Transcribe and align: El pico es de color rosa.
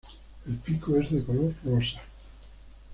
El 0.47 0.55
pico 0.55 0.95
es 0.97 1.11
de 1.11 1.23
color 1.23 1.53
rosa. 1.63 2.01